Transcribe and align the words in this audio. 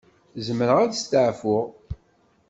Zemreɣ 0.45 0.77
ad 0.81 0.93
steɛfuɣ? 0.95 1.65